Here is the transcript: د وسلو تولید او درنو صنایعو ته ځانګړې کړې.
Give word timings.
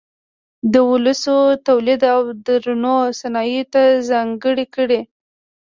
د 0.71 0.73
وسلو 0.89 1.37
تولید 1.67 2.01
او 2.13 2.21
درنو 2.45 2.95
صنایعو 3.19 3.69
ته 3.73 3.81
ځانګړې 4.09 4.65
کړې. 4.75 5.01